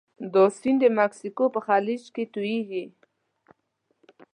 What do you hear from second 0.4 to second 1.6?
سیند د مکسیکو په